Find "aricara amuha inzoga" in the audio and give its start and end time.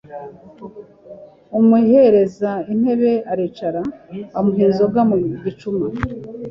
3.31-4.99